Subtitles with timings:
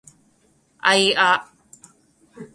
[0.79, 1.45] あいあ